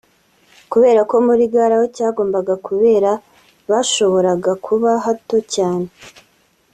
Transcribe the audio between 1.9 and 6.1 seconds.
cyagombaga kubera bashoboraga kuba hato cyane